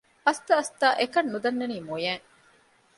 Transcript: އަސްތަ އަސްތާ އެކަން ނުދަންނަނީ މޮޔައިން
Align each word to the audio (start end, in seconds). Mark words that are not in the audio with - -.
އަސްތަ 0.25 0.51
އަސްތާ 0.59 0.87
އެކަން 0.99 1.29
ނުދަންނަނީ 1.33 1.75
މޮޔައިން 1.87 2.25